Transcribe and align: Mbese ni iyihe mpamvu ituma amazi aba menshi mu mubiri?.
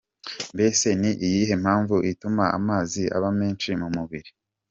Mbese 0.53 0.87
ni 0.99 1.11
iyihe 1.25 1.55
mpamvu 1.63 1.95
ituma 2.11 2.43
amazi 2.57 3.03
aba 3.17 3.29
menshi 3.39 3.69
mu 3.81 3.87
mubiri?. 3.95 4.29